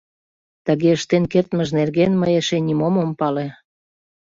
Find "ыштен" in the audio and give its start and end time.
0.97-1.23